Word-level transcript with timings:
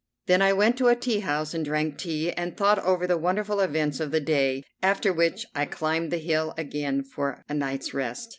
Then 0.25 0.41
I 0.41 0.51
went 0.51 0.79
to 0.79 0.87
a 0.87 0.95
tea 0.95 1.19
house, 1.19 1.53
and 1.53 1.63
drank 1.63 1.99
tea, 1.99 2.31
and 2.31 2.57
thought 2.57 2.79
over 2.79 3.05
the 3.05 3.19
wonderful 3.19 3.59
events 3.59 3.99
of 3.99 4.09
the 4.09 4.19
day, 4.19 4.63
after 4.81 5.13
which 5.13 5.45
I 5.53 5.65
climbed 5.65 6.09
the 6.11 6.17
hill 6.17 6.55
again 6.57 7.03
for 7.03 7.43
a 7.47 7.53
night's 7.53 7.93
rest. 7.93 8.29